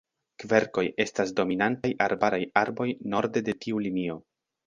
Kverkoj 0.43 0.83
estas 1.03 1.33
dominantaj 1.39 1.91
arbaraj 2.07 2.41
arboj 2.63 2.89
norde 3.15 3.47
de 3.51 3.57
tiu 3.67 3.83
linio. 3.89 4.19